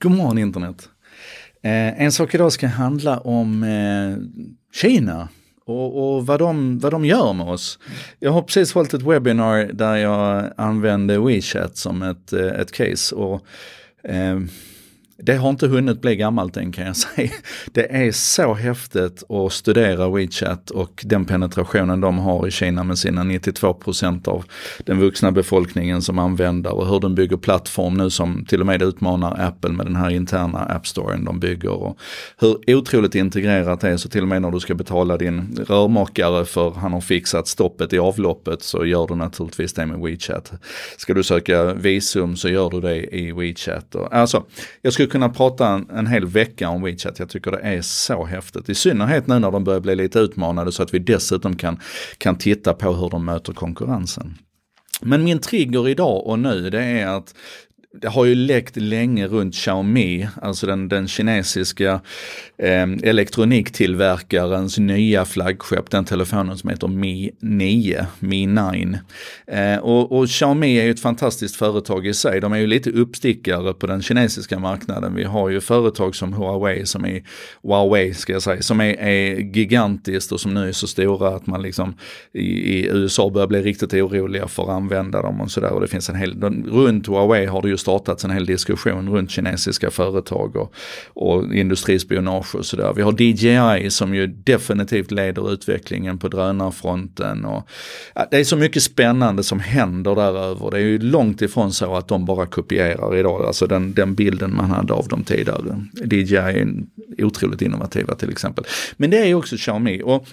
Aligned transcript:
God 0.00 0.12
morgon 0.12 0.38
internet. 0.38 0.88
Eh, 1.62 2.02
en 2.02 2.12
sak 2.12 2.34
idag 2.34 2.52
ska 2.52 2.66
handla 2.66 3.18
om 3.18 3.62
eh, 3.62 4.16
Kina 4.80 5.28
och, 5.64 6.16
och, 6.16 6.26
vad, 6.26 6.38
de, 6.38 6.78
vad 6.78 6.92
de 6.92 7.04
gör 7.04 7.32
med 7.32 7.48
oss. 7.48 7.78
Jag 8.18 8.32
har 8.32 8.42
precis 8.42 8.74
hållit 8.74 8.94
ett 8.94 9.02
webbinar 9.02 9.70
där 9.72 9.96
jag 9.96 10.52
använde 10.56 11.18
WeChat 11.18 11.76
som 11.76 12.02
ett, 12.02 12.32
eh, 12.32 12.46
ett 12.46 12.72
case. 12.72 13.14
Och, 13.14 13.46
eh, 14.04 14.40
det 15.22 15.36
har 15.36 15.50
inte 15.50 15.66
hunnit 15.66 16.00
bli 16.00 16.16
gammalt 16.16 16.56
än 16.56 16.72
kan 16.72 16.86
jag 16.86 16.96
säga. 16.96 17.30
Det 17.72 17.94
är 17.94 18.12
så 18.12 18.54
häftigt 18.54 19.22
att 19.30 19.52
studera 19.52 20.08
WeChat 20.08 20.70
och 20.70 21.04
den 21.06 21.24
penetrationen 21.24 22.00
de 22.00 22.18
har 22.18 22.46
i 22.46 22.50
Kina 22.50 22.84
med 22.84 22.98
sina 22.98 23.22
92% 23.24 24.28
av 24.28 24.44
den 24.78 25.00
vuxna 25.00 25.32
befolkningen 25.32 26.02
som 26.02 26.18
använder 26.18 26.74
och 26.74 26.88
hur 26.88 27.00
de 27.00 27.14
bygger 27.14 27.36
plattform 27.36 27.94
nu 27.94 28.10
som 28.10 28.44
till 28.44 28.60
och 28.60 28.66
med 28.66 28.82
utmanar 28.82 29.40
Apple 29.40 29.70
med 29.70 29.86
den 29.86 29.96
här 29.96 30.10
interna 30.10 30.58
appstoren 30.58 31.24
de 31.24 31.40
bygger. 31.40 31.70
Och 31.70 31.98
hur 32.40 32.76
otroligt 32.76 33.14
integrerat 33.14 33.80
det 33.80 33.88
är 33.88 33.96
så 33.96 34.08
till 34.08 34.22
och 34.22 34.28
med 34.28 34.42
när 34.42 34.50
du 34.50 34.60
ska 34.60 34.74
betala 34.74 35.16
din 35.16 35.64
rörmakare 35.68 36.44
för 36.44 36.70
han 36.70 36.92
har 36.92 37.00
fixat 37.00 37.48
stoppet 37.48 37.92
i 37.92 37.98
avloppet 37.98 38.62
så 38.62 38.86
gör 38.86 39.06
du 39.06 39.14
naturligtvis 39.14 39.72
det 39.72 39.86
med 39.86 39.98
WeChat. 39.98 40.52
Ska 40.96 41.14
du 41.14 41.22
söka 41.22 41.74
visum 41.74 42.36
så 42.36 42.48
gör 42.48 42.70
du 42.70 42.80
det 42.80 43.16
i 43.16 43.32
WeChat. 43.32 43.96
Alltså, 44.10 44.44
jag 44.82 44.92
skulle 44.92 45.07
kunna 45.08 45.28
prata 45.28 45.68
en, 45.68 45.90
en 45.90 46.06
hel 46.06 46.26
vecka 46.26 46.68
om 46.68 46.82
WeChat. 46.82 47.18
Jag 47.18 47.28
tycker 47.28 47.50
det 47.50 47.58
är 47.58 47.82
så 47.82 48.24
häftigt. 48.24 48.68
I 48.68 48.74
synnerhet 48.74 49.26
nu 49.26 49.38
när 49.38 49.50
de 49.50 49.64
börjar 49.64 49.80
bli 49.80 49.94
lite 49.94 50.18
utmanade 50.18 50.72
så 50.72 50.82
att 50.82 50.94
vi 50.94 50.98
dessutom 50.98 51.56
kan, 51.56 51.80
kan 52.18 52.36
titta 52.36 52.74
på 52.74 52.92
hur 52.92 53.10
de 53.10 53.24
möter 53.24 53.52
konkurrensen. 53.52 54.38
Men 55.00 55.24
min 55.24 55.38
trigger 55.38 55.88
idag 55.88 56.26
och 56.26 56.38
nu 56.38 56.70
det 56.70 56.82
är 56.82 57.06
att 57.06 57.34
det 58.00 58.08
har 58.08 58.24
ju 58.24 58.34
läckt 58.34 58.76
länge 58.76 59.26
runt 59.26 59.54
Xiaomi, 59.54 60.28
alltså 60.42 60.66
den, 60.66 60.88
den 60.88 61.08
kinesiska 61.08 62.00
eh, 62.58 62.86
elektroniktillverkarens 63.02 64.78
nya 64.78 65.24
flaggskepp, 65.24 65.90
den 65.90 66.04
telefonen 66.04 66.58
som 66.58 66.70
heter 66.70 66.88
Mi 66.88 67.30
9, 67.40 68.06
Mi 68.18 68.46
9. 68.46 68.98
Eh, 69.46 69.78
och, 69.78 70.12
och, 70.12 70.28
Xiaomi 70.28 70.78
är 70.78 70.84
ju 70.84 70.90
ett 70.90 71.00
fantastiskt 71.00 71.56
företag 71.56 72.06
i 72.06 72.14
sig, 72.14 72.40
de 72.40 72.52
är 72.52 72.58
ju 72.58 72.66
lite 72.66 72.90
uppstickare 72.90 73.74
på 73.74 73.86
den 73.86 74.02
kinesiska 74.02 74.58
marknaden. 74.58 75.14
Vi 75.14 75.24
har 75.24 75.48
ju 75.48 75.60
företag 75.60 76.16
som 76.16 76.32
Huawei, 76.32 76.86
som 76.86 77.04
är 77.04 77.22
Huawei 77.62 78.14
ska 78.14 78.32
jag 78.32 78.42
säga, 78.42 78.62
som 78.62 78.80
är, 78.80 79.00
är 79.00 79.36
gigantiskt 79.36 80.32
och 80.32 80.40
som 80.40 80.54
nu 80.54 80.68
är 80.68 80.72
så 80.72 80.86
stora 80.86 81.28
att 81.28 81.46
man 81.46 81.62
liksom 81.62 81.94
i, 82.32 82.40
i 82.40 82.86
USA 82.86 83.30
börjar 83.30 83.48
bli 83.48 83.62
riktigt 83.62 83.94
oroliga 83.94 84.48
för 84.48 84.62
att 84.62 84.68
använda 84.68 85.22
dem 85.22 85.40
och 85.40 85.50
sådär. 85.50 85.70
Och 85.70 85.80
det 85.80 85.88
finns 85.88 86.08
en 86.08 86.16
hel, 86.16 86.42
runt 86.70 87.06
Huawei 87.06 87.46
har 87.46 87.62
det 87.62 87.68
just 87.68 87.87
startats 87.88 88.24
en 88.24 88.30
hel 88.30 88.46
diskussion 88.46 89.08
runt 89.08 89.30
kinesiska 89.30 89.90
företag 89.90 90.56
och, 90.56 90.74
och 91.14 91.54
industrispionage 91.54 92.54
och 92.54 92.66
sådär. 92.66 92.92
Vi 92.96 93.02
har 93.02 93.22
DJI 93.22 93.90
som 93.90 94.14
ju 94.14 94.26
definitivt 94.26 95.10
leder 95.10 95.52
utvecklingen 95.52 96.18
på 96.18 96.28
drönarfronten. 96.28 97.44
Och, 97.44 97.68
ja, 98.14 98.26
det 98.30 98.36
är 98.36 98.44
så 98.44 98.56
mycket 98.56 98.82
spännande 98.82 99.42
som 99.42 99.60
händer 99.60 100.14
däröver. 100.14 100.70
Det 100.70 100.76
är 100.76 100.80
ju 100.80 100.98
långt 100.98 101.42
ifrån 101.42 101.72
så 101.72 101.96
att 101.96 102.08
de 102.08 102.24
bara 102.24 102.46
kopierar 102.46 103.16
idag, 103.16 103.46
alltså 103.46 103.66
den, 103.66 103.94
den 103.94 104.14
bilden 104.14 104.56
man 104.56 104.70
hade 104.70 104.92
av 104.92 105.08
dem 105.08 105.24
tidigare. 105.24 105.84
DJI 106.04 106.36
är 106.36 107.24
otroligt 107.24 107.62
innovativa 107.62 108.14
till 108.14 108.30
exempel. 108.30 108.64
Men 108.96 109.10
det 109.10 109.18
är 109.18 109.34
också 109.34 109.56
Xiaomi. 109.56 110.02
Och 110.04 110.28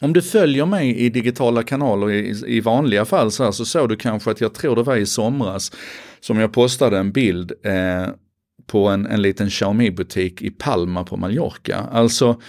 om 0.00 0.12
du 0.12 0.22
följer 0.22 0.66
mig 0.66 0.96
i 0.96 1.08
digitala 1.08 1.62
kanaler 1.62 2.10
i, 2.10 2.42
i 2.46 2.60
vanliga 2.60 3.04
fall 3.04 3.30
så, 3.30 3.44
här, 3.44 3.52
så 3.52 3.64
såg 3.64 3.88
du 3.88 3.96
kanske 3.96 4.30
att 4.30 4.40
jag 4.40 4.54
tror 4.54 4.76
det 4.76 4.82
var 4.82 4.96
i 4.96 5.06
somras 5.06 5.72
som 6.20 6.38
jag 6.38 6.52
postade 6.52 6.98
en 6.98 7.12
bild 7.12 7.52
eh, 7.62 8.08
på 8.66 8.88
en, 8.88 9.06
en 9.06 9.22
liten 9.22 9.50
Xiaomi-butik 9.50 10.42
i 10.42 10.50
Palma 10.50 11.04
på 11.04 11.16
Mallorca. 11.16 11.76
Alltså 11.92 12.40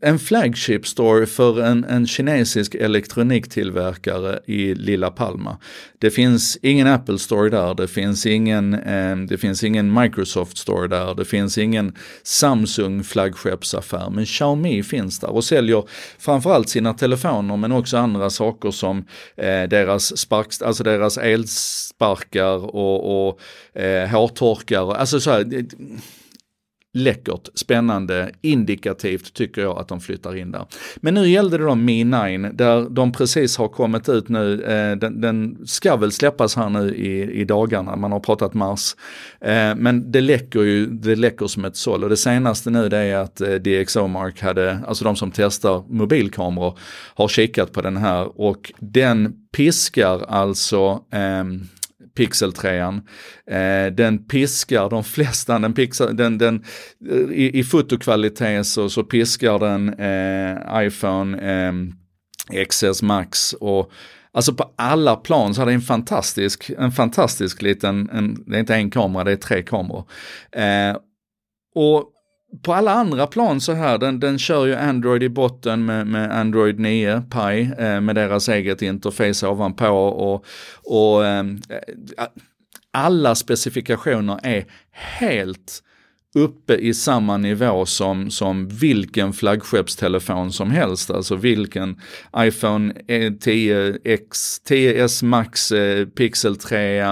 en 0.00 0.18
flagship 0.18 0.86
store 0.86 1.26
för 1.26 1.62
en, 1.62 1.84
en 1.84 2.06
kinesisk 2.06 2.74
elektroniktillverkare 2.74 4.40
i 4.46 4.74
lilla 4.74 5.10
Palma. 5.10 5.58
Det 5.98 6.10
finns 6.10 6.58
ingen 6.62 6.86
Apple 6.86 7.18
store 7.18 7.50
där, 7.50 7.74
det 7.74 7.88
finns 7.88 8.26
ingen, 8.26 8.74
eh, 8.74 9.16
det 9.16 9.38
finns 9.38 9.64
ingen 9.64 10.00
Microsoft 10.00 10.58
store 10.58 10.88
där, 10.88 11.14
det 11.14 11.24
finns 11.24 11.58
ingen 11.58 11.94
Samsung 12.22 13.04
flaggskeppsaffär, 13.04 14.10
men 14.10 14.26
Xiaomi 14.26 14.82
finns 14.82 15.20
där 15.20 15.30
och 15.30 15.44
säljer 15.44 15.84
framförallt 16.18 16.68
sina 16.68 16.94
telefoner 16.94 17.56
men 17.56 17.72
också 17.72 17.96
andra 17.96 18.30
saker 18.30 18.70
som 18.70 18.98
eh, 19.36 19.62
deras 19.62 20.18
spark, 20.18 20.62
alltså 20.64 20.84
deras 20.84 21.18
elsparkar 21.18 22.76
och, 22.76 23.28
och 23.28 23.40
eh, 23.80 24.08
hårtorkar, 24.08 24.94
alltså 24.94 25.20
så 25.28 25.32
här, 25.32 25.44
läckert, 26.94 27.48
spännande, 27.54 28.30
indikativt 28.40 29.34
tycker 29.34 29.62
jag 29.62 29.78
att 29.78 29.88
de 29.88 30.00
flyttar 30.00 30.36
in 30.36 30.50
där. 30.50 30.66
Men 30.96 31.14
nu 31.14 31.28
gällde 31.28 31.58
det 31.58 31.64
då 31.64 31.74
Mi 31.74 32.04
9 32.04 32.38
där 32.38 32.90
de 32.90 33.12
precis 33.12 33.56
har 33.56 33.68
kommit 33.68 34.08
ut 34.08 34.28
nu, 34.28 34.62
eh, 34.62 34.96
den, 34.96 35.20
den, 35.20 35.66
ska 35.66 35.96
väl 35.96 36.12
släppas 36.12 36.56
här 36.56 36.68
nu 36.68 36.94
i, 36.94 37.40
i 37.40 37.44
dagarna, 37.44 37.96
man 37.96 38.12
har 38.12 38.20
pratat 38.20 38.54
mars. 38.54 38.96
Eh, 39.40 39.74
men 39.74 40.12
det 40.12 40.20
läcker 40.20 40.62
ju, 40.62 40.86
det 40.86 41.16
läcker 41.16 41.46
som 41.46 41.64
ett 41.64 41.76
såll 41.76 42.04
och 42.04 42.10
det 42.10 42.16
senaste 42.16 42.70
nu 42.70 42.88
det 42.88 42.98
är 42.98 43.16
att 43.16 43.40
eh, 43.40 43.54
DxOMark 43.54 44.42
hade, 44.42 44.78
alltså 44.86 45.04
de 45.04 45.16
som 45.16 45.30
testar 45.30 45.84
mobilkameror, 45.88 46.78
har 47.14 47.28
kikat 47.28 47.72
på 47.72 47.82
den 47.82 47.96
här 47.96 48.40
och 48.40 48.72
den 48.78 49.32
piskar 49.56 50.24
alltså 50.28 51.02
eh, 51.12 51.44
Pixel 52.18 52.52
3. 52.52 52.78
Eh, 52.78 53.92
den 53.92 54.18
piskar 54.26 54.90
de 54.90 55.04
flesta, 55.04 55.58
den 55.58 55.74
pixar, 55.74 56.12
den, 56.12 56.38
den, 56.38 56.64
i, 57.32 57.58
i 57.58 57.64
fotokvalitet 57.64 58.66
så, 58.66 58.88
så 58.88 59.04
piskar 59.04 59.58
den 59.58 59.88
eh, 59.94 60.86
iPhone 60.86 61.38
eh, 61.38 61.72
XS 62.66 63.02
Max 63.02 63.52
och 63.52 63.92
Alltså 64.32 64.54
på 64.54 64.70
alla 64.76 65.16
plan 65.16 65.54
så 65.54 65.62
är 65.62 65.66
det 65.66 65.72
en 65.72 65.80
fantastisk, 65.80 66.70
en 66.78 66.92
fantastisk 66.92 67.62
liten, 67.62 68.10
en, 68.12 68.44
det 68.46 68.56
är 68.56 68.60
inte 68.60 68.74
en 68.74 68.90
kamera, 68.90 69.24
det 69.24 69.32
är 69.32 69.36
tre 69.36 69.62
kameror. 69.62 70.04
Eh, 70.52 70.96
och 71.74 72.04
på 72.62 72.74
alla 72.74 72.92
andra 72.92 73.26
plan 73.26 73.60
så 73.60 73.72
här, 73.72 73.98
den, 73.98 74.20
den 74.20 74.38
kör 74.38 74.66
ju 74.66 74.74
Android 74.74 75.22
i 75.22 75.28
botten 75.28 75.84
med, 75.84 76.06
med 76.06 76.38
Android 76.40 76.78
9 76.78 77.22
Pi 77.30 77.70
eh, 77.78 78.00
med 78.00 78.14
deras 78.14 78.48
eget 78.48 78.82
interface 78.82 79.46
ovanpå 79.46 79.88
och, 79.88 80.44
och 80.84 81.26
eh, 81.26 81.46
eh 81.68 82.26
alla 82.90 83.34
specifikationer 83.34 84.40
är 84.42 84.64
helt 84.90 85.82
uppe 86.34 86.74
i 86.74 86.94
samma 86.94 87.36
nivå 87.36 87.86
som, 87.86 88.30
som 88.30 88.68
vilken 88.68 89.32
flaggskeppstelefon 89.32 90.52
som 90.52 90.70
helst, 90.70 91.10
alltså 91.10 91.36
vilken 91.36 92.00
iPhone 92.36 92.94
eh, 93.08 93.30
10X, 93.30 94.30
10S 94.68 95.24
Max, 95.24 95.72
eh, 95.72 96.06
Pixel 96.06 96.56
3, 96.56 97.02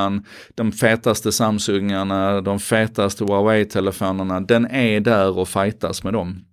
de 0.55 0.73
fetaste 0.73 1.33
Samsungarna, 1.33 2.41
de 2.41 2.59
fetaste 2.61 3.25
Huawei-telefonerna, 3.25 4.41
den 4.41 4.67
är 4.67 5.01
där 5.01 5.39
och 5.39 5.49
fightas 5.49 6.05
med 6.05 6.13
dem. 6.13 6.45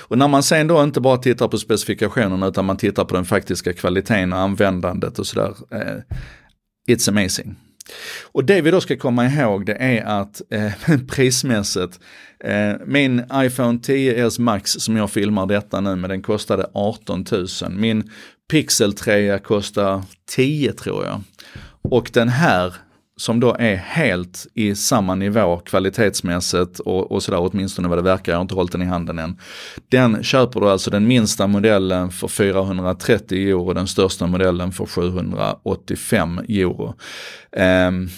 Och 0.00 0.18
när 0.18 0.28
man 0.28 0.42
sen 0.42 0.66
då 0.66 0.82
inte 0.82 1.00
bara 1.00 1.16
tittar 1.16 1.48
på 1.48 1.58
specifikationerna 1.58 2.46
utan 2.46 2.64
man 2.64 2.76
tittar 2.76 3.04
på 3.04 3.14
den 3.14 3.24
faktiska 3.24 3.72
kvaliteten 3.72 4.32
och 4.32 4.38
användandet 4.38 5.18
och 5.18 5.26
sådär, 5.26 5.54
eh, 5.70 6.02
it's 6.88 7.08
amazing. 7.08 7.56
Och 8.22 8.44
det 8.44 8.60
vi 8.60 8.70
då 8.70 8.80
ska 8.80 8.96
komma 8.96 9.26
ihåg 9.26 9.66
det 9.66 9.74
är 9.74 10.04
att 10.04 10.42
eh, 10.50 10.72
prismässigt, 11.08 12.00
eh, 12.44 12.72
min 12.86 13.22
iPhone 13.34 13.78
10s 13.78 14.40
Max 14.40 14.70
som 14.70 14.96
jag 14.96 15.10
filmar 15.10 15.46
detta 15.46 15.80
nu 15.80 15.96
med 15.96 16.10
den 16.10 16.22
kostade 16.22 16.66
18 16.74 17.24
000. 17.32 17.46
Min 17.70 18.10
Pixel 18.50 18.92
3 18.92 19.38
kostar 19.38 20.02
10 20.28 20.72
tror 20.72 21.04
jag. 21.04 21.22
Och 21.82 22.10
den 22.12 22.28
här 22.28 22.74
som 23.20 23.40
då 23.40 23.56
är 23.58 23.76
helt 23.76 24.46
i 24.54 24.74
samma 24.74 25.14
nivå 25.14 25.56
kvalitetsmässigt 25.56 26.78
och, 26.78 27.12
och 27.12 27.22
sådär 27.22 27.40
åtminstone 27.40 27.88
vad 27.88 27.98
det 27.98 28.02
verkar, 28.02 28.32
jag 28.32 28.36
har 28.36 28.42
inte 28.42 28.54
hållit 28.54 28.72
den 28.72 28.82
i 28.82 28.84
handen 28.84 29.18
än. 29.18 29.36
Den 29.88 30.22
köper 30.22 30.60
du 30.60 30.70
alltså 30.70 30.90
den 30.90 31.06
minsta 31.06 31.46
modellen 31.46 32.10
för 32.10 32.28
430 32.28 33.48
euro, 33.48 33.72
den 33.72 33.86
största 33.86 34.26
modellen 34.26 34.72
för 34.72 34.86
785 34.86 36.38
euro. 36.38 36.94
Um, 37.88 38.08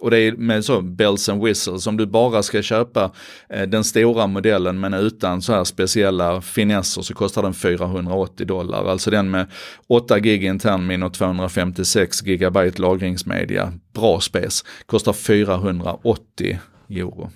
och 0.00 0.10
det 0.10 0.18
är 0.18 0.32
med 0.32 0.64
så 0.64 0.80
bells 0.80 1.28
and 1.28 1.44
whistles, 1.44 1.86
om 1.86 1.96
du 1.96 2.06
bara 2.06 2.42
ska 2.42 2.62
köpa 2.62 3.10
eh, 3.48 3.62
den 3.62 3.84
stora 3.84 4.26
modellen 4.26 4.80
men 4.80 4.94
utan 4.94 5.42
så 5.42 5.52
här 5.52 5.64
speciella 5.64 6.40
finesser 6.40 7.02
så 7.02 7.14
kostar 7.14 7.42
den 7.42 7.54
480 7.54 8.46
dollar. 8.46 8.84
Alltså 8.84 9.10
den 9.10 9.30
med 9.30 9.46
8 9.86 10.20
gig 10.20 10.44
internmin 10.44 11.02
och 11.02 11.14
256 11.14 12.22
gigabyte 12.22 12.82
lagringsmedia, 12.82 13.72
bra 13.94 14.20
spec, 14.20 14.64
kostar 14.86 15.12
480 15.12 16.58
euro. 16.90 17.30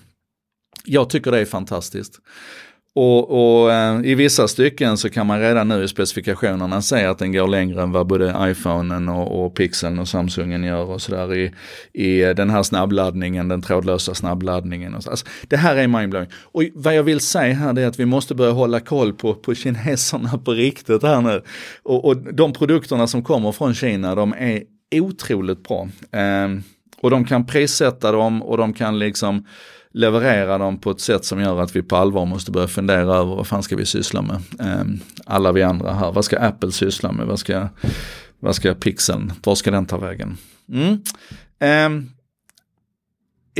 Jag 0.85 1.09
tycker 1.09 1.31
det 1.31 1.39
är 1.39 1.45
fantastiskt. 1.45 2.19
Och, 2.99 3.29
och 3.29 3.73
eh, 3.73 4.01
i 4.03 4.15
vissa 4.15 4.47
stycken 4.47 4.97
så 4.97 5.09
kan 5.09 5.27
man 5.27 5.39
redan 5.39 5.67
nu 5.67 5.83
i 5.83 5.87
specifikationerna 5.87 6.81
se 6.81 7.05
att 7.05 7.17
den 7.17 7.31
går 7.31 7.47
längre 7.47 7.81
än 7.81 7.91
vad 7.91 8.07
både 8.07 8.35
iPhonen 8.39 9.09
och, 9.09 9.45
och 9.45 9.55
Pixeln 9.55 9.99
och 9.99 10.07
Samsungen 10.07 10.63
gör 10.63 10.85
och 10.85 11.01
sådär 11.01 11.35
i, 11.35 11.51
i 11.93 12.33
den 12.33 12.49
här 12.49 12.63
snabbladdningen, 12.63 13.47
den 13.47 13.61
trådlösa 13.61 14.15
snabbladdningen. 14.15 14.95
Och 14.95 15.03
så. 15.03 15.09
Alltså, 15.09 15.25
det 15.47 15.57
här 15.57 15.75
är 15.75 15.87
mindblowing. 15.87 16.29
Och 16.41 16.63
vad 16.73 16.95
jag 16.95 17.03
vill 17.03 17.19
säga 17.19 17.53
här 17.53 17.79
är 17.79 17.87
att 17.87 17.99
vi 17.99 18.05
måste 18.05 18.35
börja 18.35 18.51
hålla 18.51 18.79
koll 18.79 19.13
på, 19.13 19.33
på 19.33 19.55
kineserna 19.55 20.37
på 20.37 20.51
riktigt 20.51 21.03
här 21.03 21.21
nu. 21.21 21.41
Och, 21.83 22.05
och 22.05 22.17
de 22.33 22.53
produkterna 22.53 23.07
som 23.07 23.23
kommer 23.23 23.51
från 23.51 23.73
Kina, 23.73 24.15
de 24.15 24.33
är 24.39 24.63
otroligt 24.95 25.63
bra. 25.63 25.87
Eh, 26.11 26.47
och 27.01 27.09
de 27.09 27.25
kan 27.25 27.45
prissätta 27.45 28.11
dem 28.11 28.43
och 28.43 28.57
de 28.57 28.73
kan 28.73 28.99
liksom 28.99 29.45
leverera 29.91 30.57
dem 30.57 30.77
på 30.79 30.91
ett 30.91 31.01
sätt 31.01 31.25
som 31.25 31.41
gör 31.41 31.61
att 31.61 31.75
vi 31.75 31.81
på 31.81 31.95
allvar 31.95 32.25
måste 32.25 32.51
börja 32.51 32.67
fundera 32.67 33.15
över 33.15 33.35
vad 33.35 33.47
fan 33.47 33.63
ska 33.63 33.75
vi 33.75 33.85
syssla 33.85 34.21
med. 34.21 34.41
Ehm, 34.59 34.99
alla 35.25 35.51
vi 35.51 35.63
andra 35.63 35.93
här, 35.93 36.11
vad 36.11 36.25
ska 36.25 36.39
Apple 36.39 36.71
syssla 36.71 37.11
med, 37.11 37.25
vad 37.25 37.39
ska, 37.39 37.67
vad 38.39 38.55
ska 38.55 38.73
Pixeln, 38.73 39.33
var 39.43 39.55
ska 39.55 39.71
den 39.71 39.85
ta 39.85 39.97
vägen? 39.97 40.37
Mm. 40.73 40.97
Ehm, 41.59 42.09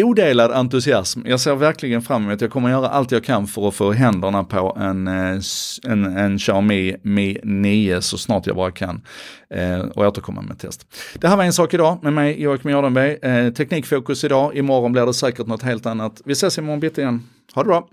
Odelad 0.04 0.52
entusiasm. 0.52 1.22
Jag 1.26 1.40
ser 1.40 1.56
verkligen 1.56 2.02
fram 2.02 2.26
emot, 2.26 2.42
jag 2.42 2.52
kommer 2.52 2.70
göra 2.70 2.90
allt 2.90 3.12
jag 3.12 3.24
kan 3.24 3.48
för 3.48 3.68
att 3.68 3.76
få 3.76 3.92
händerna 3.92 4.44
på 4.44 4.78
en, 4.80 5.08
eh, 5.08 5.40
en, 5.88 6.18
en 6.18 6.38
Xiaomi 6.38 6.96
Mi 7.02 7.38
9 7.44 8.02
så 8.02 8.18
snart 8.18 8.48
jag 8.48 8.56
bara 8.56 8.72
kan. 8.72 9.02
Eh, 9.50 9.80
och 9.80 10.06
återkomma 10.06 10.42
med 10.42 10.60
test. 10.60 10.88
Det 11.14 11.28
här 11.28 11.38
var 11.38 11.44
en 11.44 11.54
sak 11.54 11.74
idag 11.74 12.00
med 12.02 12.14
mig 12.14 12.42
Joakim 12.42 12.72
Jardenberg. 12.72 13.18
Eh, 13.22 13.54
teknikfokus 13.54 14.24
idag, 14.24 14.56
imorgon 14.56 14.92
blir 14.92 15.06
det 15.06 15.14
säkert 15.14 15.48
något 15.48 15.64
helt 15.64 15.86
annat. 15.86 16.22
Vi 16.26 16.34
ses 16.34 16.58
imorgon 16.58 16.80
bitti 16.80 17.02
igen. 17.02 17.24
Ha 17.54 17.64
det 17.64 17.68
bra! 17.68 17.88